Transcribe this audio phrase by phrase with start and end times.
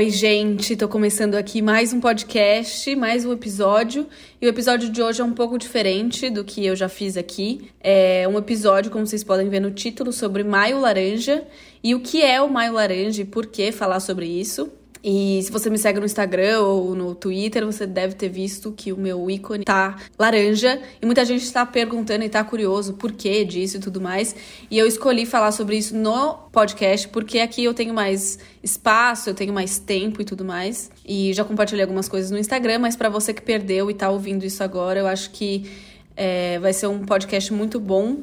[0.00, 4.06] Oi, gente, tô começando aqui mais um podcast, mais um episódio.
[4.40, 7.70] E o episódio de hoje é um pouco diferente do que eu já fiz aqui.
[7.78, 11.46] É um episódio, como vocês podem ver no título, sobre Maio Laranja
[11.84, 14.72] e o que é o Maio Laranja e por que falar sobre isso.
[15.02, 18.92] E se você me segue no Instagram ou no Twitter, você deve ter visto que
[18.92, 20.80] o meu ícone tá laranja.
[21.00, 24.36] E muita gente está perguntando e tá curioso por que disso e tudo mais.
[24.70, 29.34] E eu escolhi falar sobre isso no podcast, porque aqui eu tenho mais espaço, eu
[29.34, 30.90] tenho mais tempo e tudo mais.
[31.06, 34.44] E já compartilhei algumas coisas no Instagram, mas para você que perdeu e tá ouvindo
[34.44, 35.70] isso agora, eu acho que
[36.14, 38.18] é, vai ser um podcast muito bom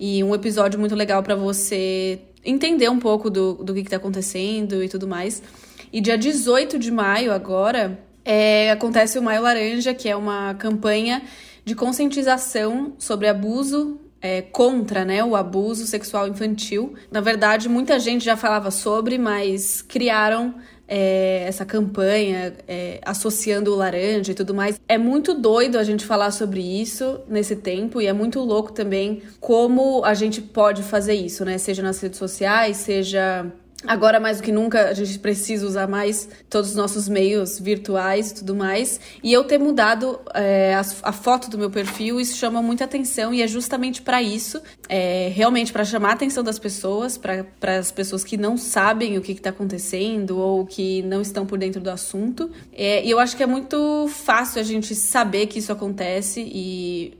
[0.00, 3.96] e um episódio muito legal para você entender um pouco do, do que, que tá
[3.96, 5.42] acontecendo e tudo mais.
[5.92, 11.22] E dia 18 de maio, agora, é, acontece o Maio Laranja, que é uma campanha
[11.64, 16.94] de conscientização sobre abuso é, contra né, o abuso sexual infantil.
[17.10, 20.54] Na verdade, muita gente já falava sobre, mas criaram
[20.88, 24.80] é, essa campanha é, associando o laranja e tudo mais.
[24.88, 29.22] É muito doido a gente falar sobre isso nesse tempo e é muito louco também
[29.38, 31.58] como a gente pode fazer isso, né?
[31.58, 33.46] Seja nas redes sociais, seja
[33.86, 38.30] Agora, mais do que nunca, a gente precisa usar mais todos os nossos meios virtuais
[38.30, 39.00] e tudo mais.
[39.22, 43.32] E eu ter mudado é, a, a, foto do meu perfil, isso chama muita atenção
[43.32, 47.46] e é justamente para isso é, realmente para chamar a atenção das pessoas, para
[47.78, 51.80] as pessoas que não sabem o que está acontecendo ou que não estão por dentro
[51.80, 52.50] do assunto.
[52.72, 57.16] É, e eu acho que é muito fácil a gente saber que isso acontece e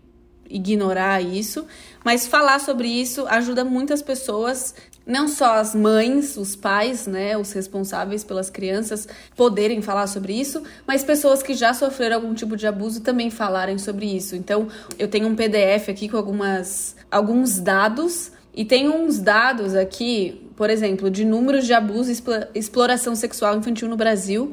[0.49, 1.67] ignorar isso,
[2.05, 4.75] mas falar sobre isso ajuda muitas pessoas
[5.09, 10.63] não só as mães, os pais, né, os responsáveis pelas crianças poderem falar sobre isso,
[10.87, 14.37] mas pessoas que já sofreram algum tipo de abuso também falarem sobre isso.
[14.37, 14.69] Então,
[14.99, 20.69] eu tenho um PDF aqui com algumas alguns dados e tem uns dados aqui, por
[20.69, 24.53] exemplo, de números de abuso e exploração sexual infantil no Brasil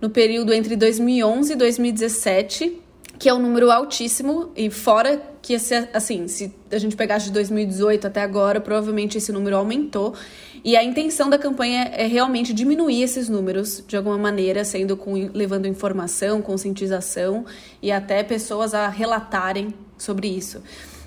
[0.00, 2.80] no período entre 2011 e 2017
[3.18, 5.54] que é um número altíssimo e fora que
[5.92, 10.14] assim, se a gente pegasse de 2018 até agora, provavelmente esse número aumentou.
[10.64, 15.14] E a intenção da campanha é realmente diminuir esses números de alguma maneira, sendo com
[15.32, 17.44] levando informação, conscientização
[17.80, 20.60] e até pessoas a relatarem sobre isso.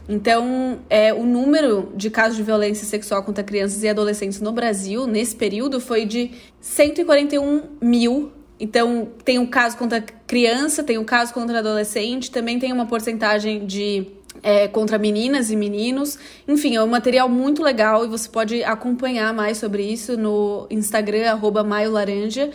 [0.07, 5.05] Então, é, o número de casos de violência sexual contra crianças e adolescentes no Brasil,
[5.05, 6.31] nesse período, foi de
[6.61, 12.71] 141 mil então, tem um caso contra criança, tem um caso contra adolescente, também tem
[12.71, 14.05] uma porcentagem de
[14.43, 16.19] é, contra meninas e meninos.
[16.47, 21.31] Enfim, é um material muito legal e você pode acompanhar mais sobre isso no Instagram,
[21.31, 22.51] arroba maiolaranja.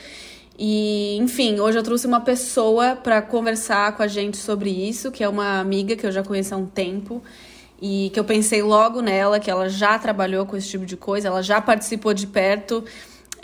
[0.56, 5.24] E, enfim, hoje eu trouxe uma pessoa para conversar com a gente sobre isso, que
[5.24, 7.20] é uma amiga que eu já conheço há um tempo
[7.82, 11.26] e que eu pensei logo nela, que ela já trabalhou com esse tipo de coisa,
[11.26, 12.84] ela já participou de perto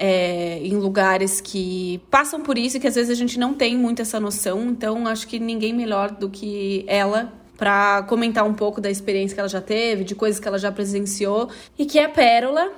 [0.00, 3.76] é, em lugares que passam por isso e que às vezes a gente não tem
[3.76, 4.70] muito essa noção.
[4.70, 9.40] Então, acho que ninguém melhor do que ela para comentar um pouco da experiência que
[9.40, 12.72] ela já teve, de coisas que ela já presenciou e que é Pérola.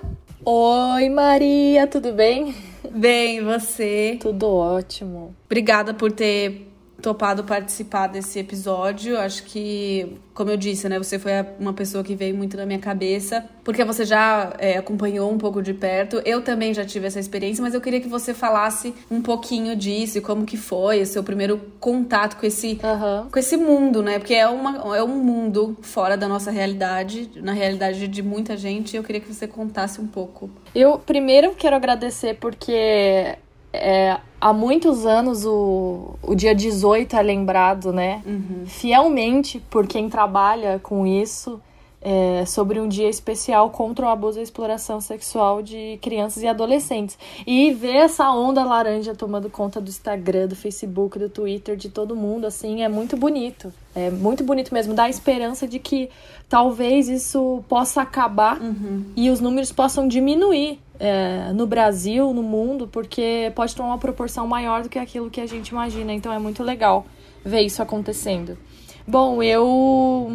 [0.44, 2.52] Oi, Maria, tudo bem?
[2.90, 4.18] Bem, você?
[4.20, 5.36] Tudo ótimo.
[5.46, 6.71] Obrigada por ter
[7.02, 9.18] topado participar desse episódio.
[9.18, 12.78] Acho que, como eu disse, né, você foi uma pessoa que veio muito na minha
[12.78, 16.22] cabeça, porque você já é, acompanhou um pouco de perto.
[16.24, 20.22] Eu também já tive essa experiência, mas eu queria que você falasse um pouquinho disso
[20.22, 23.28] como que foi o seu primeiro contato com esse, uhum.
[23.30, 24.18] com esse mundo, né?
[24.18, 28.96] Porque é, uma, é um mundo fora da nossa realidade, na realidade de muita gente.
[28.96, 30.48] Eu queria que você contasse um pouco.
[30.72, 33.36] Eu primeiro quero agradecer porque
[33.72, 38.22] é, há muitos anos o, o dia 18 é lembrado, né?
[38.26, 38.64] Uhum.
[38.66, 41.60] Fielmente por quem trabalha com isso.
[42.04, 46.48] É, sobre um dia especial contra o abuso e a exploração sexual de crianças e
[46.48, 47.16] adolescentes.
[47.46, 52.16] E ver essa onda laranja tomando conta do Instagram, do Facebook, do Twitter, de todo
[52.16, 53.72] mundo, assim, é muito bonito.
[53.94, 54.94] É muito bonito mesmo.
[54.94, 56.10] Dá a esperança de que
[56.48, 59.04] talvez isso possa acabar uhum.
[59.14, 64.46] e os números possam diminuir é, no Brasil, no mundo, porque pode tomar uma proporção
[64.46, 66.12] maior do que aquilo que a gente imagina.
[66.12, 67.04] Então é muito legal
[67.44, 68.56] ver isso acontecendo.
[69.04, 70.30] Bom, eu,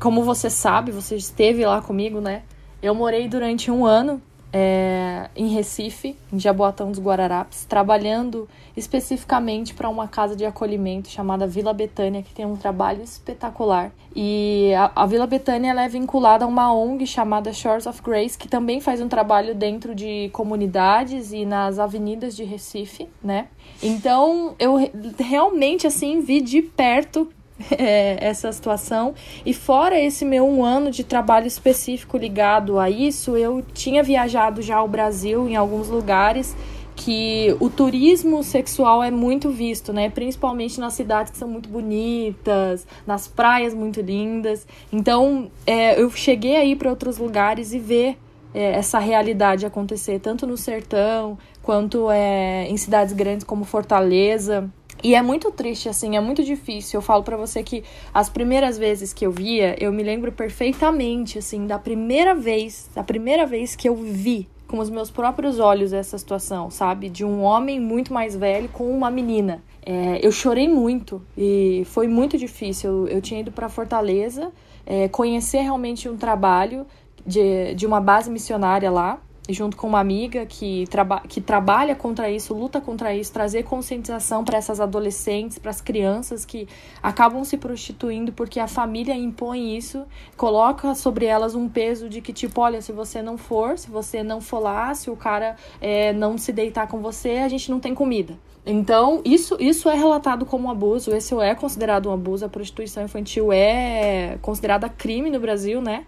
[0.00, 2.42] como você sabe, você esteve lá comigo, né?
[2.82, 4.22] Eu morei durante um ano
[4.52, 11.46] é, em Recife, em Jaboatão dos Guararapes, trabalhando especificamente para uma casa de acolhimento chamada
[11.46, 13.92] Vila Betânia, que tem um trabalho espetacular.
[14.14, 18.48] E a, a Vila Betânia é vinculada a uma ONG chamada Shores of Grace, que
[18.48, 23.48] também faz um trabalho dentro de comunidades e nas avenidas de Recife, né?
[23.82, 24.76] Então, eu
[25.18, 27.28] realmente assim vi de perto
[27.70, 29.14] é, essa situação.
[29.44, 34.62] E fora esse meu um ano de trabalho específico ligado a isso, eu tinha viajado
[34.62, 36.56] já ao Brasil em alguns lugares
[36.94, 40.10] que o turismo sexual é muito visto, né?
[40.10, 44.66] Principalmente nas cidades que são muito bonitas, nas praias muito lindas.
[44.92, 48.18] Então, é, eu cheguei aí para outros lugares e ver
[48.52, 54.68] é, essa realidade acontecer, tanto no sertão quanto é, em cidades grandes como Fortaleza.
[55.02, 56.98] E é muito triste, assim, é muito difícil.
[56.98, 61.38] Eu falo para você que as primeiras vezes que eu via, eu me lembro perfeitamente,
[61.38, 65.92] assim, da primeira vez, da primeira vez que eu vi com os meus próprios olhos
[65.92, 67.08] essa situação, sabe?
[67.08, 69.62] De um homem muito mais velho com uma menina.
[69.84, 72.90] É, eu chorei muito e foi muito difícil.
[72.90, 74.52] Eu, eu tinha ido para Fortaleza,
[74.84, 76.86] é, conhecer realmente um trabalho
[77.24, 79.18] de, de uma base missionária lá
[79.48, 84.44] junto com uma amiga que, traba que trabalha contra isso, luta contra isso, trazer conscientização
[84.44, 86.68] para essas adolescentes, para as crianças que
[87.02, 90.04] acabam se prostituindo porque a família impõe isso,
[90.36, 94.22] coloca sobre elas um peso de que, tipo, olha, se você não for, se você
[94.22, 97.80] não for lá, se o cara é, não se deitar com você, a gente não
[97.80, 98.38] tem comida.
[98.66, 103.50] Então, isso, isso é relatado como abuso, esse é considerado um abuso, a prostituição infantil
[103.50, 106.04] é considerada crime no Brasil, né?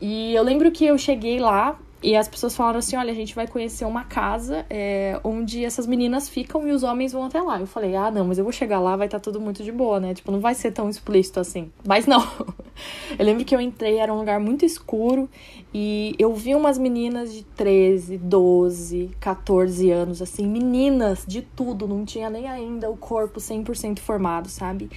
[0.00, 3.34] E eu lembro que eu cheguei lá e as pessoas falaram assim: olha, a gente
[3.34, 7.60] vai conhecer uma casa é, onde essas meninas ficam e os homens vão até lá.
[7.60, 9.70] Eu falei: ah, não, mas eu vou chegar lá, vai estar tá tudo muito de
[9.70, 10.14] boa, né?
[10.14, 11.70] Tipo, não vai ser tão explícito assim.
[11.86, 12.22] Mas não.
[13.18, 15.28] eu lembro que eu entrei, era um lugar muito escuro
[15.72, 22.04] e eu vi umas meninas de 13, 12, 14 anos, assim, meninas de tudo, não
[22.04, 24.90] tinha nem ainda o corpo 100% formado, sabe?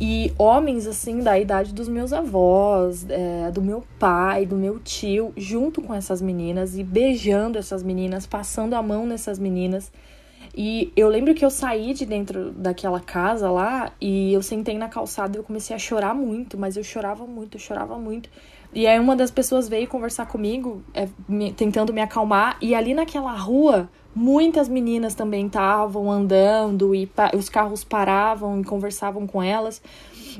[0.00, 5.32] E homens, assim, da idade dos meus avós, é, do meu pai, do meu tio,
[5.36, 9.90] junto com essas meninas e beijando essas meninas, passando a mão nessas meninas.
[10.54, 14.88] E eu lembro que eu saí de dentro daquela casa lá e eu sentei na
[14.88, 18.28] calçada e eu comecei a chorar muito, mas eu chorava muito, eu chorava muito.
[18.74, 22.94] E aí uma das pessoas veio conversar comigo, é, me, tentando me acalmar, e ali
[22.94, 29.82] naquela rua muitas meninas também estavam andando e os carros paravam e conversavam com elas.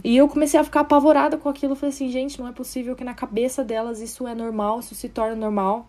[0.03, 1.75] E eu comecei a ficar apavorada com aquilo.
[1.75, 5.09] Falei assim, gente, não é possível que na cabeça delas isso é normal, isso se
[5.09, 5.89] torna normal.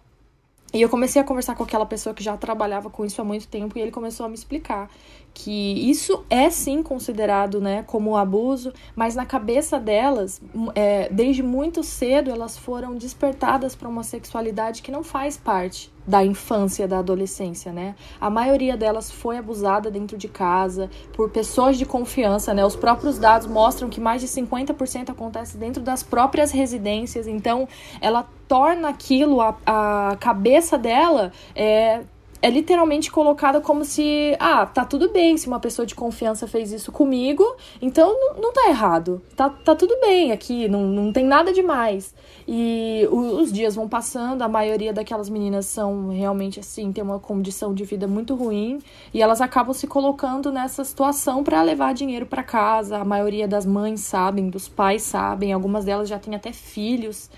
[0.73, 3.47] E eu comecei a conversar com aquela pessoa que já trabalhava com isso há muito
[3.47, 4.89] tempo e ele começou a me explicar
[5.33, 10.41] que isso é sim considerado né, como abuso, mas na cabeça delas,
[10.75, 16.23] é, desde muito cedo, elas foram despertadas para uma sexualidade que não faz parte da
[16.23, 17.95] infância, da adolescência, né?
[18.19, 22.65] A maioria delas foi abusada dentro de casa por pessoas de confiança, né?
[22.65, 27.67] Os próprios dados mostram que mais de 50% acontece dentro das próprias residências, então
[28.01, 32.01] ela torna aquilo, a, a cabeça dela, é,
[32.43, 36.73] é literalmente colocada como se, ah, tá tudo bem se uma pessoa de confiança fez
[36.73, 37.41] isso comigo,
[37.81, 39.21] então não, não tá errado.
[39.33, 42.13] Tá, tá tudo bem aqui, não, não tem nada demais.
[42.45, 47.73] E os dias vão passando, a maioria daquelas meninas são realmente assim, tem uma condição
[47.73, 48.79] de vida muito ruim,
[49.13, 52.97] e elas acabam se colocando nessa situação para levar dinheiro para casa.
[52.97, 57.29] A maioria das mães sabem, dos pais sabem, algumas delas já têm até filhos.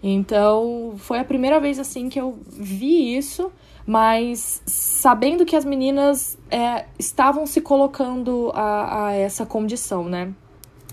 [0.00, 3.50] Então, foi a primeira vez assim que eu vi isso
[3.86, 10.32] mas sabendo que as meninas é, estavam se colocando a, a essa condição, né?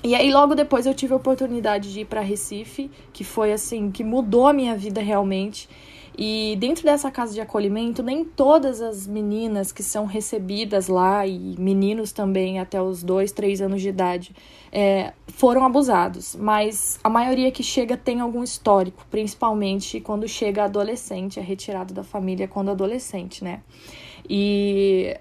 [0.03, 3.91] E aí logo depois eu tive a oportunidade de ir para Recife, que foi assim,
[3.91, 5.67] que mudou a minha vida realmente.
[6.21, 11.55] E dentro dessa casa de acolhimento, nem todas as meninas que são recebidas lá, e
[11.57, 14.35] meninos também até os dois, três anos de idade,
[14.69, 16.35] é, foram abusados.
[16.35, 22.03] Mas a maioria que chega tem algum histórico, principalmente quando chega adolescente, é retirado da
[22.03, 23.61] família quando adolescente, né?
[24.29, 25.17] E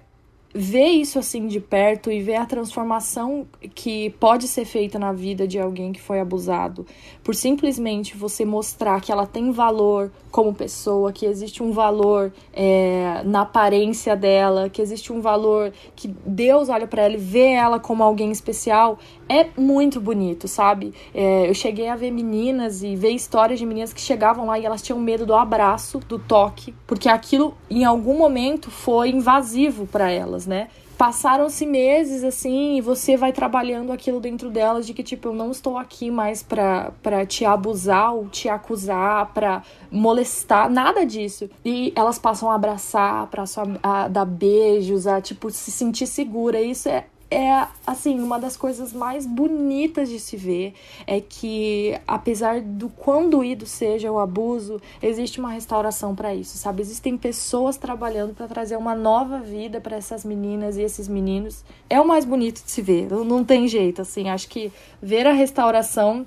[0.53, 5.47] ver isso assim de perto e ver a transformação que pode ser feita na vida
[5.47, 6.85] de alguém que foi abusado,
[7.29, 13.21] por simplesmente você mostrar que ela tem valor como pessoa, que existe um valor é,
[13.23, 17.79] na aparência dela, que existe um valor que Deus olha para ela e vê ela
[17.79, 18.97] como alguém especial,
[19.29, 20.91] é muito bonito, sabe?
[21.13, 24.65] É, eu cheguei a ver meninas e ver histórias de meninas que chegavam lá e
[24.65, 30.09] elas tinham medo do abraço, do toque, porque aquilo em algum momento foi invasivo para
[30.09, 30.67] elas, né?
[30.99, 35.49] passaram-se meses assim e você vai trabalhando aquilo dentro delas de que tipo eu não
[35.49, 39.61] estou aqui mais para para te abusar ou te acusar para
[39.91, 41.49] molestar nada disso.
[41.65, 43.43] E elas passam a abraçar para
[44.07, 46.61] dar beijos a tipo se sentir segura.
[46.61, 50.73] Isso é é assim uma das coisas mais bonitas de se ver
[51.05, 56.81] é que apesar do quão doído seja o abuso existe uma restauração para isso sabe?
[56.81, 61.63] Existem pessoas trabalhando para trazer uma nova vida para essas meninas e esses meninos.
[61.87, 64.27] É o mais bonito de se ver não tem jeito assim.
[64.27, 66.25] Acho que ver a restauração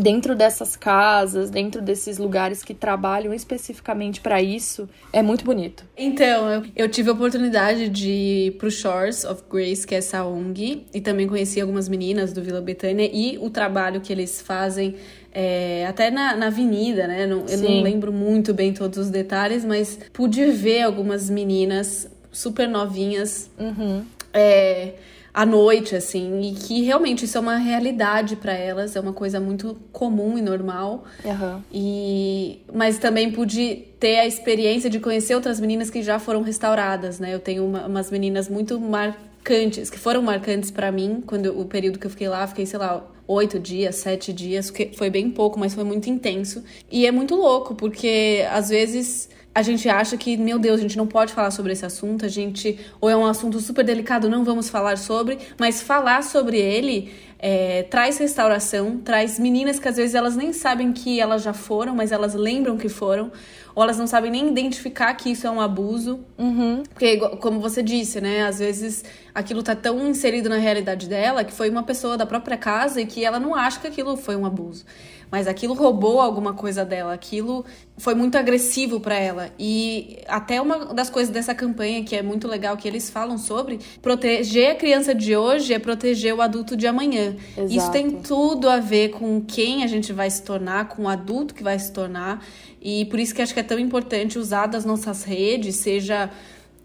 [0.00, 5.84] dentro dessas casas, dentro desses lugares que trabalham especificamente para isso, é muito bonito.
[5.96, 10.24] Então, eu, eu, tive a oportunidade de ir pro Shores of Grace, que é essa
[10.24, 14.96] ONG, e também conheci algumas meninas do Vila Betânia e o trabalho que eles fazem
[15.32, 17.26] é, até na, na, avenida, né?
[17.26, 22.68] Não, eu não lembro muito bem todos os detalhes, mas pude ver algumas meninas super
[22.68, 23.50] novinhas.
[23.58, 24.04] Uhum.
[24.32, 24.94] É,
[25.32, 29.40] à noite, assim, e que realmente isso é uma realidade para elas, é uma coisa
[29.40, 31.04] muito comum e normal.
[31.24, 31.62] Uhum.
[31.72, 37.18] E mas também pude ter a experiência de conhecer outras meninas que já foram restauradas,
[37.18, 37.32] né?
[37.34, 41.98] Eu tenho uma, umas meninas muito marcantes, que foram marcantes para mim quando o período
[41.98, 45.74] que eu fiquei lá, fiquei, sei lá, oito dias, sete dias, foi bem pouco, mas
[45.74, 46.64] foi muito intenso.
[46.90, 49.28] E é muito louco, porque às vezes
[49.60, 52.28] a gente acha que, meu Deus, a gente não pode falar sobre esse assunto, a
[52.28, 52.78] gente.
[53.00, 57.82] Ou é um assunto super delicado, não vamos falar sobre, mas falar sobre ele é,
[57.84, 62.10] traz restauração, traz meninas que às vezes elas nem sabem que elas já foram, mas
[62.10, 63.30] elas lembram que foram,
[63.74, 66.20] ou elas não sabem nem identificar que isso é um abuso.
[66.38, 66.82] Uhum.
[66.92, 71.52] Porque, como você disse, né, às vezes aquilo tá tão inserido na realidade dela que
[71.52, 74.46] foi uma pessoa da própria casa e que ela não acha que aquilo foi um
[74.46, 74.84] abuso
[75.30, 77.64] mas aquilo roubou alguma coisa dela, aquilo
[77.96, 79.50] foi muito agressivo para ela.
[79.58, 83.78] E até uma das coisas dessa campanha que é muito legal que eles falam sobre,
[84.02, 87.36] proteger a criança de hoje é proteger o adulto de amanhã.
[87.56, 87.72] Exato.
[87.72, 91.54] Isso tem tudo a ver com quem a gente vai se tornar, com o adulto
[91.54, 92.44] que vai se tornar.
[92.82, 96.30] E por isso que acho que é tão importante usar das nossas redes, seja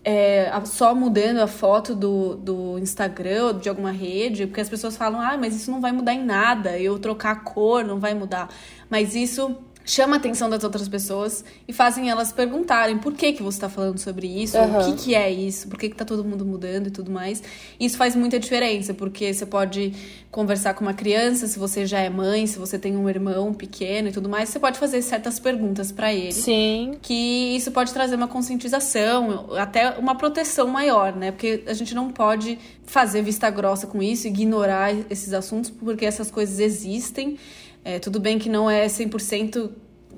[0.07, 4.95] é, só mudando a foto do, do Instagram ou de alguma rede, porque as pessoas
[4.95, 8.13] falam, ah, mas isso não vai mudar em nada, eu trocar a cor não vai
[8.13, 8.47] mudar.
[8.87, 13.43] Mas isso chama a atenção das outras pessoas e fazem elas perguntarem por que que
[13.43, 14.79] você está falando sobre isso, uhum.
[14.79, 17.43] o que que é isso, por que que tá todo mundo mudando e tudo mais.
[17.79, 19.93] Isso faz muita diferença, porque você pode
[20.31, 24.09] conversar com uma criança, se você já é mãe, se você tem um irmão pequeno
[24.09, 26.33] e tudo mais, você pode fazer certas perguntas para ele.
[26.33, 26.97] Sim.
[27.01, 31.31] Que isso pode trazer uma conscientização, até uma proteção maior, né?
[31.31, 36.31] Porque a gente não pode fazer vista grossa com isso, ignorar esses assuntos, porque essas
[36.31, 37.37] coisas existem
[37.85, 39.69] é, tudo bem que não é 100%,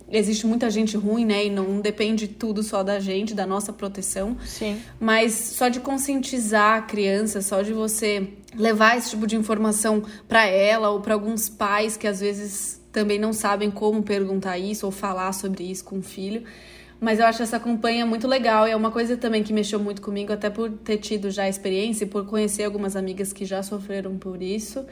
[0.09, 1.47] existe muita gente ruim, né?
[1.47, 4.37] E não depende tudo só da gente, da nossa proteção.
[4.45, 4.81] Sim.
[4.97, 10.45] Mas só de conscientizar a criança, só de você levar esse tipo de informação para
[10.45, 14.91] ela ou para alguns pais que às vezes também não sabem como perguntar isso ou
[14.91, 16.43] falar sobre isso com o filho.
[17.01, 20.01] Mas eu acho essa campanha muito legal e é uma coisa também que mexeu muito
[20.01, 24.17] comigo, até por ter tido já experiência e por conhecer algumas amigas que já sofreram
[24.17, 24.85] por isso.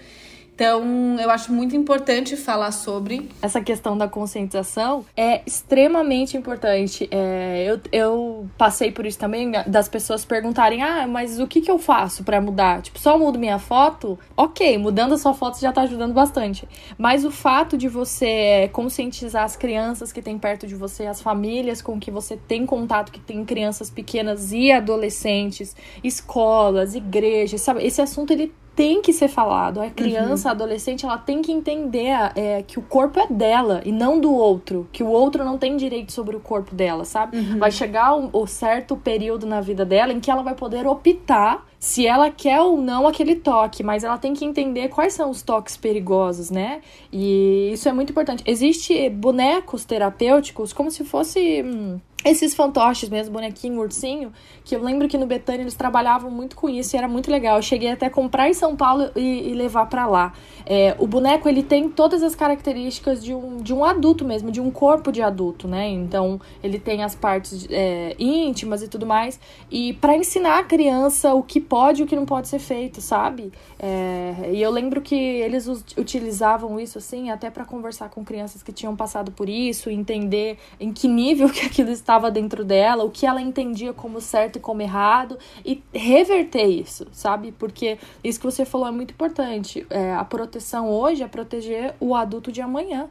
[0.56, 3.30] Então, eu acho muito importante falar sobre.
[3.42, 7.10] Essa questão da conscientização é extremamente importante.
[7.12, 11.70] É, eu, eu passei por isso também, das pessoas perguntarem: ah, mas o que, que
[11.70, 12.82] eu faço para mudar?
[12.82, 14.18] Tipo, só mudo minha foto?
[14.38, 16.66] Ok, mudando a sua foto já tá ajudando bastante.
[16.98, 21.82] Mas o fato de você conscientizar as crianças que tem perto de você, as famílias
[21.82, 27.86] com que você tem contato, que tem crianças pequenas e adolescentes, escolas, igrejas, sabe?
[27.86, 29.80] Esse assunto ele tem que ser falado.
[29.82, 30.52] A criança, uhum.
[30.52, 34.34] a adolescente, ela tem que entender é, que o corpo é dela e não do
[34.34, 34.88] outro.
[34.92, 37.38] Que o outro não tem direito sobre o corpo dela, sabe?
[37.38, 37.58] Uhum.
[37.58, 41.66] Vai chegar o, o certo período na vida dela em que ela vai poder optar
[41.80, 45.42] se ela quer ou não aquele toque, mas ela tem que entender quais são os
[45.42, 46.82] toques perigosos, né?
[47.14, 48.44] E isso é muito importante.
[48.46, 55.08] Existe bonecos terapêuticos como se fosse hum, esses fantoches mesmo, bonequinho, ursinho, que eu lembro
[55.08, 57.58] que no Betânia eles trabalhavam muito com isso e era muito legal.
[57.58, 60.34] Eu cheguei até a comprar em São Paulo e, e levar para lá.
[60.66, 64.60] É, o boneco, ele tem todas as características de um, de um adulto mesmo, de
[64.60, 65.88] um corpo de adulto, né?
[65.88, 69.40] Então, ele tem as partes é, íntimas e tudo mais.
[69.70, 73.02] E para ensinar a criança o que pode e o que não pode ser feito,
[73.02, 73.52] sabe?
[73.78, 78.72] É, e eu lembro que eles utilizavam isso, assim, até para conversar com crianças que
[78.72, 83.26] tinham passado por isso, entender em que nível que aquilo estava dentro dela, o que
[83.26, 87.52] ela entendia como certo e como errado, e reverter isso, sabe?
[87.52, 89.86] Porque isso que você falou é muito importante.
[89.90, 93.10] É, a proteção hoje é proteger o adulto de amanhã.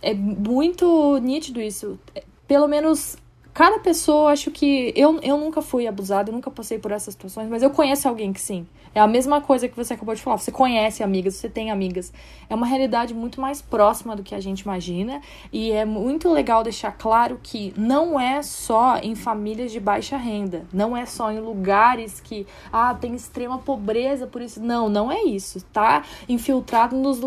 [0.00, 1.98] É muito nítido isso.
[2.46, 3.16] Pelo menos
[3.52, 4.92] cada pessoa, acho que.
[4.96, 8.32] Eu, eu nunca fui abusada, eu nunca passei por essas situações, mas eu conheço alguém
[8.32, 8.66] que sim.
[8.94, 10.38] É a mesma coisa que você acabou de falar.
[10.38, 12.12] Você conhece amigas, você tem amigas.
[12.48, 15.20] É uma realidade muito mais próxima do que a gente imagina.
[15.52, 20.66] E é muito legal deixar claro que não é só em famílias de baixa renda.
[20.72, 24.60] Não é só em lugares que, ah, tem extrema pobreza, por isso.
[24.60, 25.64] Não, não é isso.
[25.72, 27.20] Tá infiltrado nos,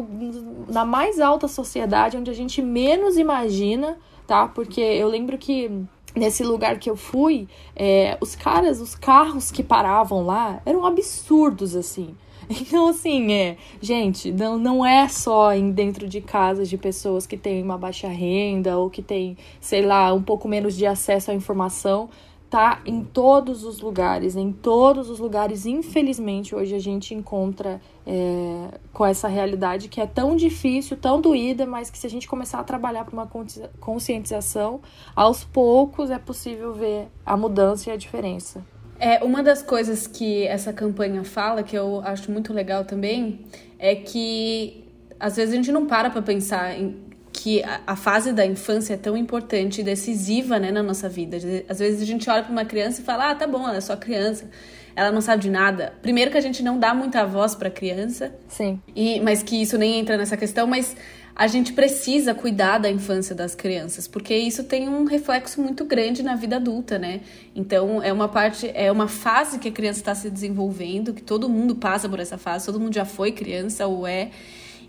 [0.67, 3.97] na mais alta sociedade, onde a gente menos imagina,
[4.27, 4.47] tá?
[4.47, 9.63] Porque eu lembro que nesse lugar que eu fui, é, os caras, os carros que
[9.63, 12.15] paravam lá eram absurdos, assim.
[12.49, 17.37] Então, assim, é, gente, não, não é só em dentro de casas de pessoas que
[17.37, 21.33] têm uma baixa renda ou que têm, sei lá, um pouco menos de acesso à
[21.33, 22.09] informação
[22.51, 25.65] tá em todos os lugares, em todos os lugares.
[25.65, 31.65] Infelizmente, hoje a gente encontra é, com essa realidade que é tão difícil, tão doída,
[31.65, 33.31] mas que se a gente começar a trabalhar para uma
[33.79, 34.81] conscientização,
[35.15, 38.61] aos poucos é possível ver a mudança e a diferença.
[38.99, 43.45] É, uma das coisas que essa campanha fala, que eu acho muito legal também,
[43.79, 44.83] é que
[45.17, 48.97] às vezes a gente não para para pensar em que a, fase da infância é
[48.97, 51.37] tão importante e decisiva né, na nossa vida.
[51.67, 53.81] Às vezes a gente olha para uma criança e fala: ah, tá bom, ela é
[53.81, 54.49] só criança,
[54.95, 55.93] ela não sabe de nada.
[56.01, 58.33] Primeiro que a gente não dá muita voz para criança.
[58.47, 58.79] Sim.
[58.95, 60.95] E, mas que isso nem entra nessa questão, mas
[61.35, 66.21] a gente precisa cuidar da infância das crianças, porque isso tem um reflexo muito grande
[66.21, 67.21] na vida adulta, né?
[67.55, 71.47] Então é uma parte, é uma fase que a criança está se desenvolvendo, que todo
[71.47, 74.29] mundo passa por essa fase, todo mundo já foi criança ou é.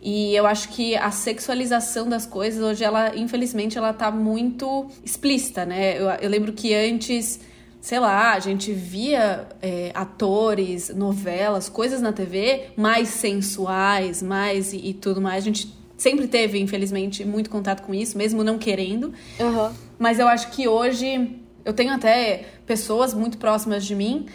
[0.03, 5.65] E eu acho que a sexualização das coisas hoje, ela, infelizmente, ela tá muito explícita,
[5.65, 5.97] né?
[5.97, 7.39] Eu, eu lembro que antes,
[7.81, 14.89] sei lá, a gente via é, atores, novelas, coisas na TV mais sensuais, mais e,
[14.89, 15.45] e, tudo mais.
[15.45, 19.13] A gente sempre teve, infelizmente, muito contato com isso, mesmo não querendo.
[19.39, 19.71] Uhum.
[20.01, 24.27] Mas eu acho que hoje eu tenho até pessoas muito próximas de mim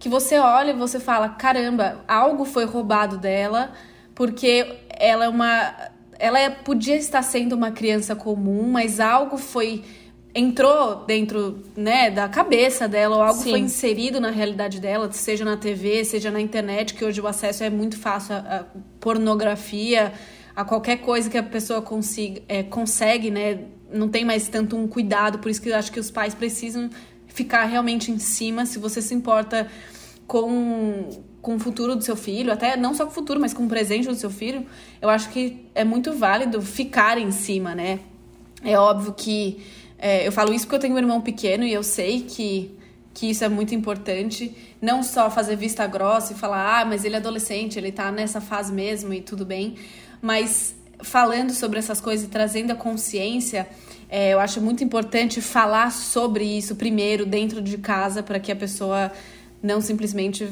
[0.00, 3.72] que você olha e você fala: caramba, algo foi roubado dela
[4.14, 9.82] porque ela é uma ela é, podia estar sendo uma criança comum, mas algo foi
[10.34, 13.50] entrou dentro, né, da cabeça dela, ou algo Sim.
[13.50, 17.64] foi inserido na realidade dela, seja na TV, seja na internet, que hoje o acesso
[17.64, 18.64] é muito fácil a, a
[18.98, 20.12] pornografia,
[20.54, 24.88] a qualquer coisa que a pessoa consiga, é, consegue, né, não tem mais tanto um
[24.88, 26.88] cuidado, por isso que eu acho que os pais precisam
[27.26, 29.66] ficar realmente em cima, se você se importa
[30.26, 31.10] com
[31.42, 33.68] com o futuro do seu filho, até não só com o futuro, mas com o
[33.68, 34.64] presente do seu filho,
[35.00, 37.98] eu acho que é muito válido ficar em cima, né?
[38.64, 39.60] É óbvio que
[39.98, 42.70] é, eu falo isso porque eu tenho um irmão pequeno e eu sei que,
[43.12, 44.54] que isso é muito importante.
[44.80, 48.40] Não só fazer vista grossa e falar, ah, mas ele é adolescente, ele tá nessa
[48.40, 49.74] fase mesmo e tudo bem,
[50.20, 53.68] mas falando sobre essas coisas e trazendo a consciência,
[54.08, 58.56] é, eu acho muito importante falar sobre isso primeiro dentro de casa para que a
[58.56, 59.10] pessoa
[59.60, 60.48] não simplesmente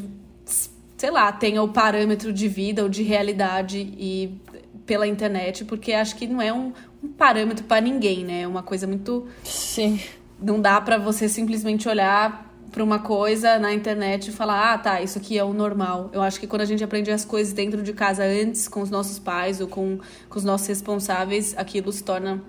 [1.01, 4.39] sei lá, tenha o parâmetro de vida ou de realidade e
[4.85, 8.43] pela internet, porque acho que não é um, um parâmetro para ninguém, né?
[8.43, 9.27] É uma coisa muito.
[9.43, 9.99] Sim.
[10.39, 15.01] Não dá para você simplesmente olhar para uma coisa na internet e falar, ah, tá,
[15.01, 16.11] isso aqui é o normal.
[16.13, 18.91] Eu acho que quando a gente aprende as coisas dentro de casa antes, com os
[18.91, 22.43] nossos pais ou com, com os nossos responsáveis, aquilo se torna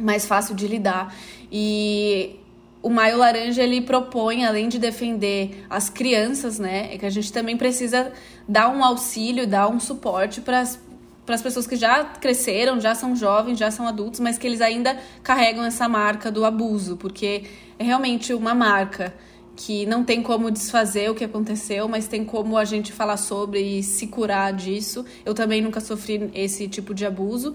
[0.00, 1.14] mais fácil de lidar.
[1.52, 2.40] E
[2.82, 7.32] o Maio Laranja ele propõe, além de defender as crianças, né, é que a gente
[7.32, 8.12] também precisa
[8.46, 13.58] dar um auxílio, dar um suporte para as pessoas que já cresceram, já são jovens,
[13.58, 17.44] já são adultos, mas que eles ainda carregam essa marca do abuso, porque
[17.78, 19.14] é realmente uma marca
[19.54, 23.60] que não tem como desfazer o que aconteceu, mas tem como a gente falar sobre
[23.60, 25.04] e se curar disso.
[25.24, 27.54] Eu também nunca sofri esse tipo de abuso,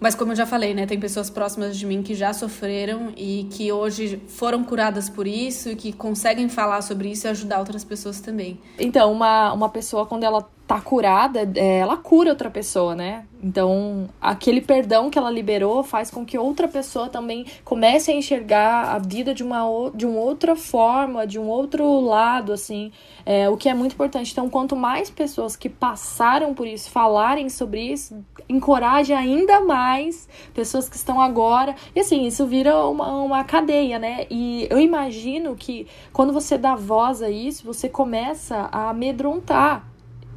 [0.00, 3.46] mas como eu já falei, né, tem pessoas próximas de mim que já sofreram e
[3.50, 7.84] que hoje foram curadas por isso e que conseguem falar sobre isso e ajudar outras
[7.84, 8.58] pessoas também.
[8.78, 13.26] Então, uma, uma pessoa quando ela tá curada, é, ela cura outra pessoa, né?
[13.42, 18.94] Então, aquele perdão que ela liberou faz com que outra pessoa também comece a enxergar
[18.94, 19.60] a vida de uma,
[19.94, 22.90] de uma outra forma, de um outro lado, assim,
[23.26, 24.32] é, o que é muito importante.
[24.32, 30.88] Então, quanto mais pessoas que passaram por isso falarem sobre isso, encoraje ainda mais pessoas
[30.88, 31.74] que estão agora.
[31.94, 34.26] E assim, isso vira uma, uma cadeia, né?
[34.30, 39.93] E eu imagino que quando você dá voz a isso, você começa a amedrontar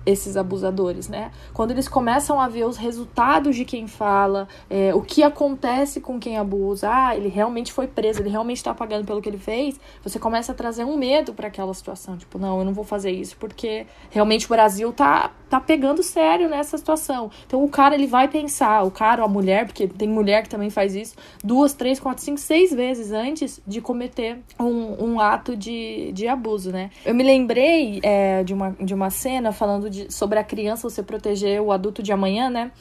[0.08, 1.32] esses abusadores, né?
[1.54, 6.18] Quando eles começam a ver os resultados de quem fala, é, o que acontece com
[6.18, 9.78] quem abusa, ah, ele realmente foi preso, ele realmente está pagando pelo que ele fez,
[10.02, 13.12] você começa a trazer um medo para aquela situação, tipo, não, eu não vou fazer
[13.12, 17.32] isso porque realmente o Brasil tá tá pegando sério nessa situação.
[17.46, 20.50] Então o cara ele vai pensar, o cara ou a mulher, porque tem mulher que
[20.50, 25.56] também faz isso, duas, três, quatro, cinco, seis vezes antes de cometer um, um ato
[25.56, 26.90] de, de abuso, né?
[27.06, 31.02] Eu me lembrei é, de, uma, de uma cena falando de, sobre a criança você
[31.02, 32.72] proteger o adulto de amanhã, né?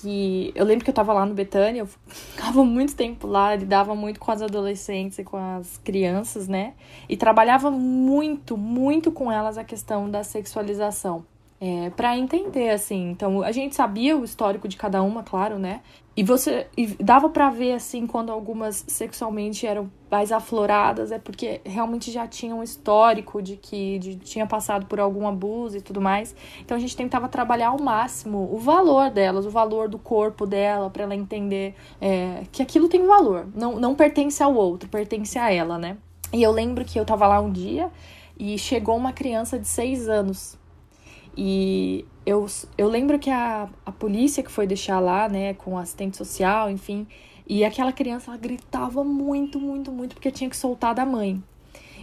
[0.00, 3.94] que eu lembro que eu tava lá no Betânia, eu ficava muito tempo lá, lidava
[3.94, 6.74] muito com as adolescentes e com as crianças, né?
[7.08, 11.24] E trabalhava muito, muito com elas a questão da sexualização
[11.60, 13.10] é, para entender, assim.
[13.10, 15.80] Então, a gente sabia o histórico de cada uma, claro, né?
[16.14, 21.62] E você e dava para ver assim quando algumas sexualmente eram mais afloradas, é porque
[21.64, 26.02] realmente já tinha um histórico de que de, tinha passado por algum abuso e tudo
[26.02, 26.36] mais.
[26.60, 30.90] Então a gente tentava trabalhar ao máximo o valor delas, o valor do corpo dela,
[30.90, 35.50] para ela entender é, que aquilo tem valor, não, não pertence ao outro, pertence a
[35.50, 35.96] ela, né?
[36.30, 37.90] E eu lembro que eu tava lá um dia
[38.38, 40.58] e chegou uma criança de seis anos
[41.36, 46.16] e eu, eu lembro que a, a polícia que foi deixar lá, né, com assistente
[46.16, 47.06] social, enfim,
[47.46, 51.42] e aquela criança ela gritava muito, muito, muito porque tinha que soltar da mãe.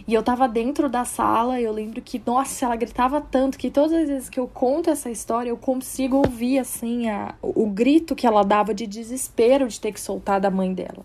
[0.06, 3.92] E eu tava dentro da sala, eu lembro que, nossa, ela gritava tanto que todas
[3.92, 8.14] as vezes que eu conto essa história, eu consigo ouvir, assim, a, o, o grito
[8.14, 11.04] que ela dava de desespero de ter que soltar da mãe dela.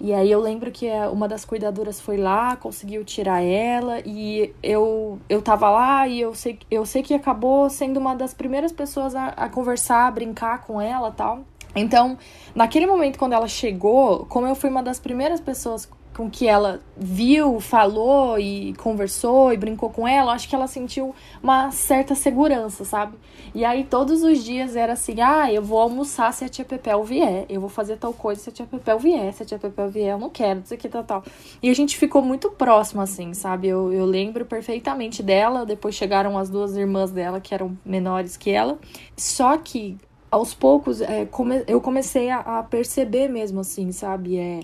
[0.00, 4.54] E aí eu lembro que é, uma das cuidadoras foi lá, conseguiu tirar ela e
[4.62, 8.72] eu eu tava lá e eu sei, eu sei que acabou sendo uma das primeiras
[8.72, 11.44] pessoas a, a conversar, a brincar com ela tal.
[11.76, 12.16] Então,
[12.54, 16.80] naquele momento quando ela chegou, como eu fui uma das primeiras pessoas com que ela
[16.96, 22.84] viu, falou e conversou e brincou com ela, acho que ela sentiu uma certa segurança,
[22.84, 23.16] sabe?
[23.54, 27.02] E aí todos os dias era assim: ah, eu vou almoçar se a tia Pepel
[27.04, 29.88] vier, eu vou fazer tal coisa se a tia Pepel vier, se a tia Pepel
[29.88, 31.24] vier, eu não quero, não sei o que, tal, tal.
[31.62, 33.68] E a gente ficou muito próximo, assim, sabe?
[33.68, 38.50] Eu, eu lembro perfeitamente dela, depois chegaram as duas irmãs dela, que eram menores que
[38.50, 38.78] ela,
[39.16, 39.96] só que
[40.30, 44.38] aos poucos é, come, eu comecei a, a perceber mesmo, assim, sabe?
[44.38, 44.60] É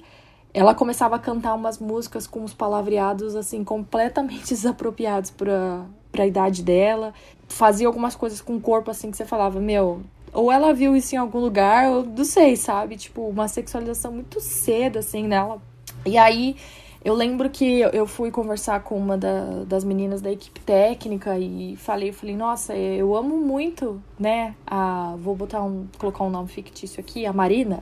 [0.56, 6.26] ela começava a cantar umas músicas com uns palavreados assim completamente desapropriados para para a
[6.26, 7.12] idade dela,
[7.46, 10.00] fazia algumas coisas com o corpo assim que você falava, meu,
[10.32, 12.96] ou ela viu isso em algum lugar, ou não sei, sabe?
[12.96, 15.60] Tipo, uma sexualização muito cedo assim nela.
[16.06, 16.56] E aí
[17.04, 21.76] eu lembro que eu fui conversar com uma da, das meninas da equipe técnica e
[21.76, 24.54] falei, falei, nossa, eu amo muito, né?
[24.66, 27.78] A, vou botar um, colocar um nome fictício aqui, a Marina.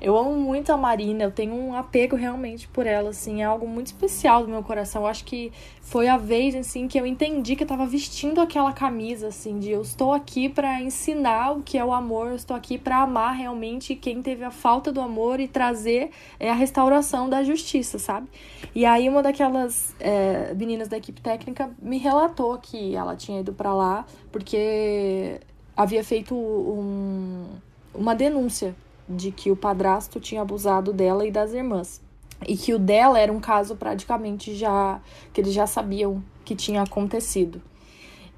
[0.00, 3.66] Eu amo muito a Marina, eu tenho um apego realmente por ela, assim, é algo
[3.66, 5.02] muito especial do meu coração.
[5.02, 8.72] Eu acho que foi a vez, assim, que eu entendi que eu tava vestindo aquela
[8.72, 12.56] camisa, assim, de eu estou aqui para ensinar o que é o amor, eu estou
[12.56, 17.28] aqui para amar realmente quem teve a falta do amor e trazer é, a restauração
[17.28, 18.28] da justiça, sabe?
[18.74, 23.52] E aí uma daquelas é, meninas da equipe técnica me relatou que ela tinha ido
[23.52, 25.40] para lá porque
[25.76, 27.46] havia feito um,
[27.94, 28.74] uma denúncia
[29.08, 32.00] de que o padrasto tinha abusado dela e das irmãs.
[32.46, 35.00] E que o dela era um caso praticamente já
[35.32, 37.60] que eles já sabiam que tinha acontecido.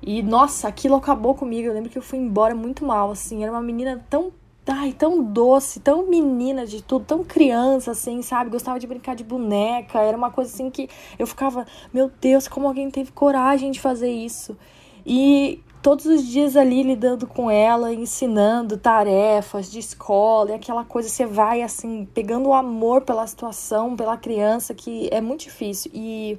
[0.03, 1.69] E nossa, aquilo acabou comigo.
[1.69, 3.43] Eu lembro que eu fui embora muito mal, assim.
[3.43, 4.33] Era uma menina tão
[4.67, 8.51] ai, tão doce, tão menina de tudo, tão criança, assim, sabe?
[8.51, 10.01] Gostava de brincar de boneca.
[10.01, 14.11] Era uma coisa assim que eu ficava, meu Deus, como alguém teve coragem de fazer
[14.11, 14.57] isso?
[15.05, 21.09] E todos os dias ali lidando com ela, ensinando tarefas de escola e aquela coisa,
[21.09, 25.91] você vai assim, pegando o amor pela situação, pela criança, que é muito difícil.
[25.95, 26.39] E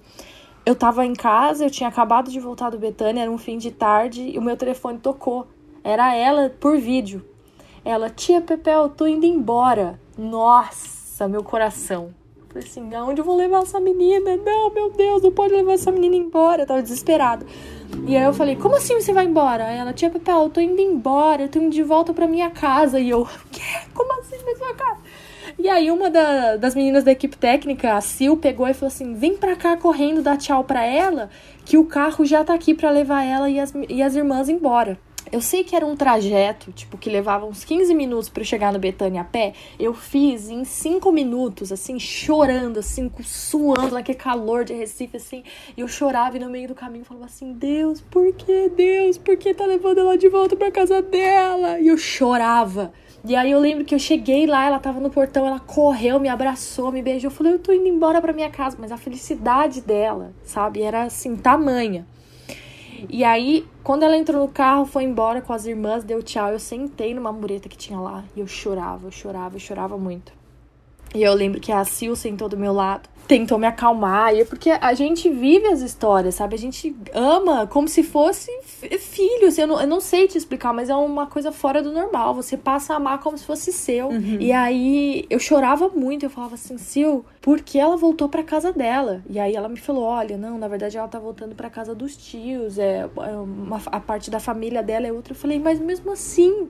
[0.65, 3.71] eu tava em casa, eu tinha acabado de voltar do Betânia, era um fim de
[3.71, 5.47] tarde, e o meu telefone tocou.
[5.83, 7.25] Era ela por vídeo.
[7.83, 9.99] Ela, tia Pepel, tô indo embora.
[10.15, 12.13] Nossa, meu coração.
[12.47, 14.35] Falei assim, aonde eu vou levar essa menina?
[14.37, 16.63] Não, meu Deus, não pode levar essa menina embora.
[16.63, 17.45] Eu tava desesperada.
[18.07, 19.65] E aí eu falei, como assim você vai embora?
[19.65, 22.49] Aí ela, tia Pepel, eu tô indo embora, eu tô indo de volta pra minha
[22.49, 22.99] casa.
[22.99, 23.61] E eu, quê?
[23.93, 24.99] Como assim pra sua casa?
[25.59, 29.13] E aí uma da, das meninas da equipe técnica, a Sil, pegou e falou assim,
[29.13, 31.29] vem pra cá correndo, dar tchau pra ela,
[31.65, 34.97] que o carro já tá aqui pra levar ela e as, e as irmãs embora.
[35.31, 38.79] Eu sei que era um trajeto, tipo, que levava uns 15 minutos para chegar no
[38.79, 39.53] Betânia a pé.
[39.79, 45.41] Eu fiz em 5 minutos, assim, chorando, assim, suando, naquele calor de Recife, assim.
[45.77, 49.17] E eu chorava e no meio do caminho falava assim: Deus, por que Deus?
[49.17, 51.79] Por que tá levando ela de volta pra casa dela?
[51.79, 52.91] E eu chorava.
[53.23, 56.27] E aí eu lembro que eu cheguei lá, ela tava no portão, ela correu, me
[56.27, 57.31] abraçou, me beijou.
[57.31, 58.75] Eu falei, eu tô indo embora pra minha casa.
[58.77, 62.05] Mas a felicidade dela, sabe, era assim, tamanha.
[63.09, 66.51] E aí, quando ela entrou no carro, foi embora com as irmãs, deu tchau.
[66.51, 70.33] Eu sentei numa mureta que tinha lá e eu chorava, eu chorava, eu chorava muito.
[71.13, 74.35] E eu lembro que a Sil sentou do meu lado tentou me acalmar.
[74.35, 76.55] E é porque a gente vive as histórias, sabe?
[76.55, 78.51] A gente ama como se fosse
[78.99, 79.47] filho.
[79.47, 82.33] Assim, eu, não, eu não sei te explicar, mas é uma coisa fora do normal.
[82.35, 84.09] Você passa a amar como se fosse seu.
[84.09, 84.37] Uhum.
[84.37, 86.25] E aí eu chorava muito.
[86.25, 89.23] Eu falava assim, Sil, por que ela voltou pra casa dela?
[89.27, 92.15] E aí ela me falou: olha, não, na verdade ela tá voltando pra casa dos
[92.15, 92.77] tios.
[92.77, 95.33] É, é uma, a parte da família dela é outra.
[95.33, 96.69] Eu falei, mas mesmo assim,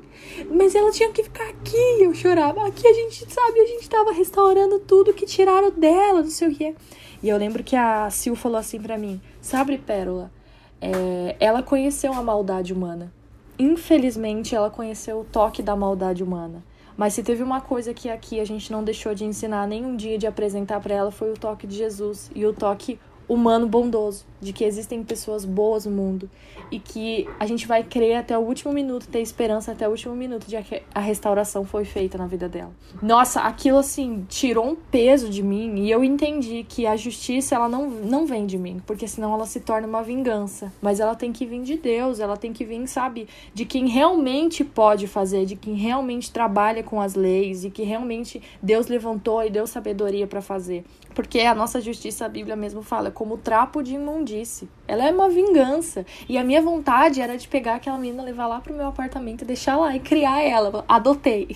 [0.50, 1.76] mas ela tinha que ficar aqui.
[2.00, 2.66] Eu chorava.
[2.66, 6.56] Aqui a gente sabe, a gente tava restaurando tudo que tiraram dela, não sei o
[6.56, 6.74] quê.
[7.22, 10.32] E eu lembro que a Sil falou assim para mim: Sabe, Pérola,
[10.80, 13.12] é, ela conheceu a maldade humana.
[13.60, 16.64] Infelizmente, ela conheceu o toque da maldade humana.
[17.02, 20.20] Mas se teve uma coisa que aqui a gente não deixou de ensinar nenhum dia
[20.20, 22.30] de apresentar para ela foi o toque de Jesus.
[22.36, 23.00] E o toque
[23.32, 26.30] humano bondoso, de que existem pessoas boas no mundo
[26.70, 30.14] e que a gente vai crer até o último minuto, ter esperança até o último
[30.14, 32.72] minuto de que a restauração foi feita na vida dela.
[33.02, 37.70] Nossa, aquilo assim tirou um peso de mim e eu entendi que a justiça ela
[37.70, 41.32] não, não vem de mim, porque senão ela se torna uma vingança, mas ela tem
[41.32, 45.56] que vir de Deus, ela tem que vir, sabe, de quem realmente pode fazer, de
[45.56, 50.42] quem realmente trabalha com as leis e que realmente Deus levantou e deu sabedoria para
[50.42, 50.84] fazer.
[51.14, 54.68] Porque a nossa justiça, a Bíblia mesmo fala, como trapo de imundície.
[54.88, 56.04] Ela é uma vingança.
[56.28, 59.78] E a minha vontade era de pegar aquela menina, levar lá pro meu apartamento deixar
[59.78, 60.84] lá e criar ela.
[60.88, 61.56] Adotei.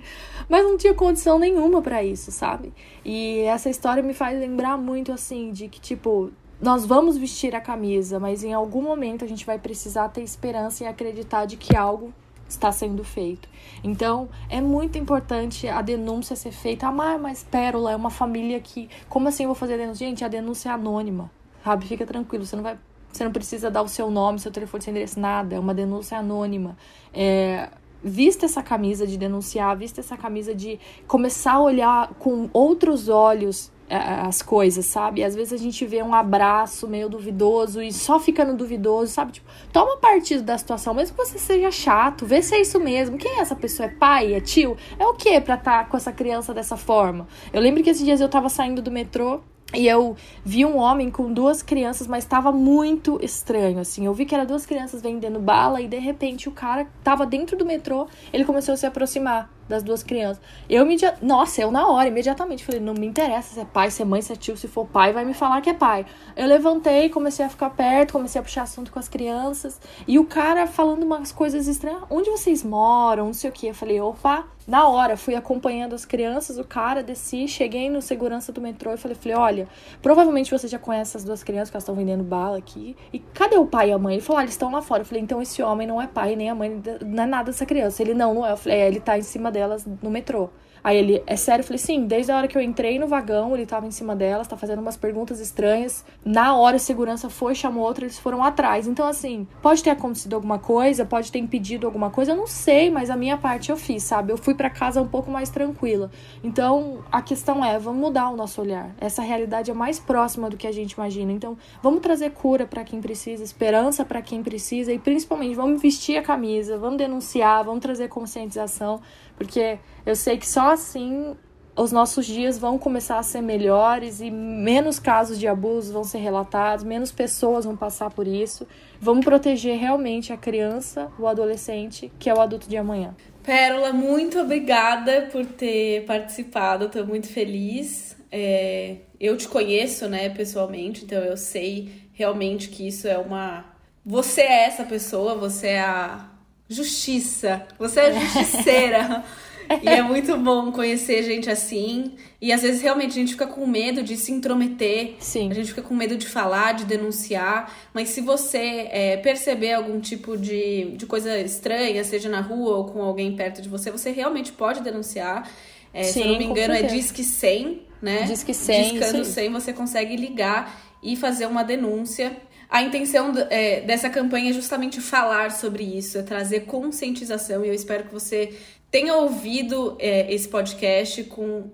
[0.46, 2.70] Mas não tinha condição nenhuma para isso, sabe?
[3.02, 7.62] E essa história me faz lembrar muito assim de que tipo, nós vamos vestir a
[7.62, 11.74] camisa, mas em algum momento a gente vai precisar ter esperança e acreditar de que
[11.74, 12.12] algo
[12.48, 13.48] está sendo feito.
[13.82, 16.86] Então, é muito importante a denúncia ser feita.
[16.88, 18.88] Ah, mas Pérola é uma família que.
[19.08, 20.06] Como assim eu vou fazer a denúncia?
[20.06, 21.30] Gente, a denúncia é anônima,
[21.64, 21.86] sabe?
[21.86, 22.78] Fica tranquilo, você não vai.
[23.12, 25.56] Você não precisa dar o seu nome, seu telefone, seu endereço, nada.
[25.56, 26.76] É uma denúncia anônima.
[27.14, 27.70] É,
[28.02, 33.72] vista essa camisa de denunciar, vista essa camisa de começar a olhar com outros olhos
[33.88, 35.22] as coisas, sabe?
[35.22, 39.32] Às vezes a gente vê um abraço meio duvidoso e só fica no duvidoso, sabe?
[39.32, 43.16] Tipo, toma partido da situação, mesmo que você seja chato, vê se é isso mesmo.
[43.16, 43.86] Quem é essa pessoa?
[43.86, 44.34] É pai?
[44.34, 44.76] É tio?
[44.98, 47.28] É o que pra estar tá com essa criança dessa forma?
[47.52, 49.40] Eu lembro que esses dias eu tava saindo do metrô
[49.74, 54.06] e eu vi um homem com duas crianças, mas estava muito estranho, assim.
[54.06, 57.56] Eu vi que eram duas crianças vendendo bala e de repente o cara tava dentro
[57.56, 60.42] do metrô, ele começou a se aproximar das duas crianças.
[60.68, 64.02] Eu me nossa, eu na hora imediatamente falei, não me interessa se é pai, se
[64.02, 66.06] é mãe, se é tio, se for pai, vai me falar que é pai.
[66.36, 70.24] Eu levantei, comecei a ficar perto, comecei a puxar assunto com as crianças, e o
[70.24, 73.66] cara falando umas coisas estranhas, onde vocês moram, não sei o que.
[73.68, 78.52] Eu falei, opa, na hora, fui acompanhando as crianças, o cara, desci, cheguei no segurança
[78.52, 79.68] do metrô e falei, falei, olha,
[80.02, 82.96] provavelmente você já conhece as duas crianças que elas estão vendendo bala aqui.
[83.12, 84.14] E cadê o pai e a mãe?
[84.14, 85.02] Ele falou, ah, eles estão lá fora.
[85.02, 87.64] Eu falei, então esse homem não é pai nem a mãe, não é nada dessa
[87.64, 88.02] criança.
[88.02, 88.52] Ele não, não é.
[88.52, 90.50] Eu falei, é, ele tá em cima delas no metrô.
[90.86, 91.62] Aí ele, é sério?
[91.62, 94.14] Eu falei, sim, desde a hora que eu entrei no vagão, ele tava em cima
[94.14, 96.04] delas, tá fazendo umas perguntas estranhas.
[96.24, 98.86] Na hora, a segurança foi, chamou outra, eles foram atrás.
[98.86, 102.88] Então, assim, pode ter acontecido alguma coisa, pode ter impedido alguma coisa, eu não sei,
[102.88, 104.32] mas a minha parte eu fiz, sabe?
[104.32, 106.08] Eu fui para casa um pouco mais tranquila.
[106.44, 108.94] Então, a questão é, vamos mudar o nosso olhar.
[109.00, 111.32] Essa realidade é mais próxima do que a gente imagina.
[111.32, 116.16] Então, vamos trazer cura para quem precisa, esperança para quem precisa e principalmente vamos vestir
[116.16, 119.00] a camisa, vamos denunciar, vamos trazer conscientização
[119.36, 121.36] porque eu sei que só assim
[121.76, 126.18] os nossos dias vão começar a ser melhores e menos casos de abuso vão ser
[126.18, 128.66] relatados, menos pessoas vão passar por isso.
[128.98, 133.14] Vamos proteger realmente a criança, o adolescente, que é o adulto de amanhã.
[133.42, 138.16] Pérola, muito obrigada por ter participado, estou muito feliz.
[138.32, 143.66] É, eu te conheço, né, pessoalmente, então eu sei realmente que isso é uma.
[144.04, 146.35] Você é essa pessoa, você é a
[146.68, 147.66] justiça.
[147.78, 149.24] Você é justiceira.
[149.82, 152.12] e é muito bom conhecer gente assim.
[152.40, 155.16] E às vezes realmente a gente fica com medo de se intrometer.
[155.18, 155.50] Sim.
[155.50, 157.72] A gente fica com medo de falar, de denunciar.
[157.92, 162.84] Mas se você é, perceber algum tipo de, de coisa estranha, seja na rua ou
[162.86, 165.50] com alguém perto de você, você realmente pode denunciar.
[165.92, 168.22] É, Sim, se eu não me engano, é Disque 100, né?
[168.22, 168.98] Disque 100.
[168.98, 172.36] Discando 100, você consegue ligar e fazer uma denúncia.
[172.68, 177.74] A intenção é, dessa campanha é justamente falar sobre isso, é trazer conscientização e eu
[177.74, 178.56] espero que você
[178.90, 181.70] tenha ouvido é, esse podcast com,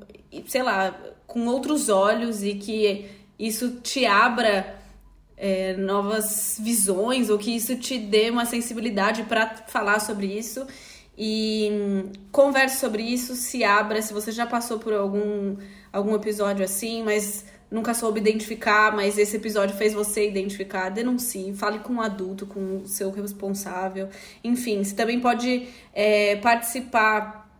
[0.46, 0.94] sei lá,
[1.26, 3.06] com outros olhos e que
[3.38, 4.76] isso te abra
[5.36, 10.66] é, novas visões ou que isso te dê uma sensibilidade para falar sobre isso.
[11.16, 15.56] E hum, converse sobre isso, se abra se você já passou por algum,
[15.92, 21.78] algum episódio assim, mas nunca soube identificar, mas esse episódio fez você identificar, denuncie, fale
[21.78, 24.10] com um adulto, com o seu responsável.
[24.44, 27.50] Enfim, você também pode é, participar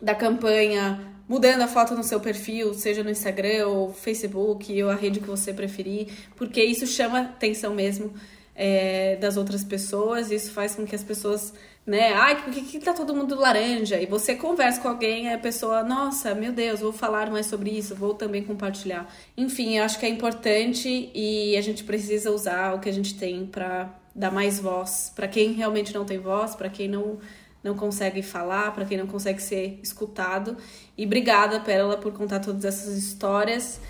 [0.00, 4.94] da campanha mudando a foto no seu perfil, seja no Instagram ou Facebook ou a
[4.94, 8.14] rede que você preferir, porque isso chama atenção mesmo
[8.58, 11.54] é, das outras pessoas, isso faz com que as pessoas,
[11.86, 14.00] né, ai, por que, que tá todo mundo laranja?
[14.00, 17.94] E você conversa com alguém, a pessoa, nossa, meu Deus, vou falar mais sobre isso,
[17.94, 19.08] vou também compartilhar.
[19.36, 23.16] Enfim, eu acho que é importante e a gente precisa usar o que a gente
[23.16, 27.18] tem para dar mais voz para quem realmente não tem voz, para quem não
[27.62, 30.56] não consegue falar, para quem não consegue ser escutado.
[30.96, 33.80] E obrigada, Pérola, por contar todas essas histórias.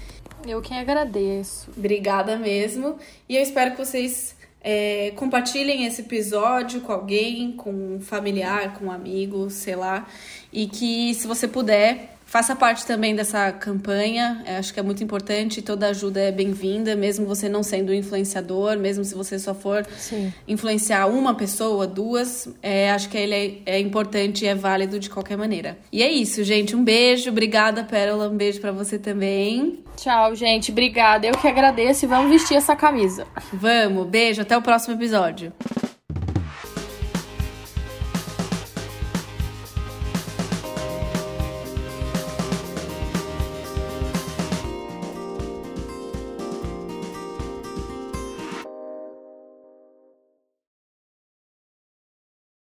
[0.46, 1.70] Eu quem agradeço.
[1.76, 2.98] Obrigada mesmo.
[3.28, 8.87] E eu espero que vocês é, compartilhem esse episódio com alguém, com um familiar, com
[8.87, 10.07] um amigo, sei lá.
[10.53, 15.62] E que, se você puder, Faça parte também dessa campanha, acho que é muito importante,
[15.62, 20.31] toda ajuda é bem-vinda, mesmo você não sendo influenciador, mesmo se você só for Sim.
[20.47, 25.09] influenciar uma pessoa, duas, é, acho que ele é, é, importante e é válido de
[25.09, 25.79] qualquer maneira.
[25.91, 29.83] E é isso, gente, um beijo, obrigada, Pérola, um beijo para você também.
[29.97, 33.27] Tchau, gente, obrigada, eu que agradeço e vamos vestir essa camisa.
[33.51, 35.51] Vamos, beijo, até o próximo episódio.